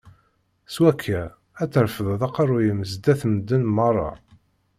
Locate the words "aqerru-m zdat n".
2.27-3.29